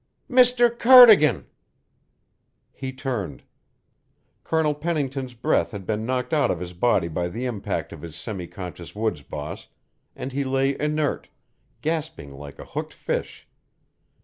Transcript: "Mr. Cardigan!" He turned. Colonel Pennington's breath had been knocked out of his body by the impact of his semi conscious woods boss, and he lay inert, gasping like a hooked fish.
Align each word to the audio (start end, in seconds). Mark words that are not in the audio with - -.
"Mr. 0.27 0.75
Cardigan!" 0.79 1.45
He 2.71 2.91
turned. 2.91 3.43
Colonel 4.43 4.73
Pennington's 4.73 5.35
breath 5.35 5.69
had 5.69 5.85
been 5.85 6.07
knocked 6.07 6.33
out 6.33 6.49
of 6.49 6.59
his 6.59 6.73
body 6.73 7.07
by 7.07 7.29
the 7.29 7.45
impact 7.45 7.93
of 7.93 8.01
his 8.01 8.15
semi 8.15 8.47
conscious 8.47 8.95
woods 8.95 9.21
boss, 9.21 9.67
and 10.15 10.31
he 10.31 10.43
lay 10.43 10.75
inert, 10.79 11.29
gasping 11.81 12.31
like 12.35 12.57
a 12.57 12.65
hooked 12.65 12.93
fish. 12.93 13.47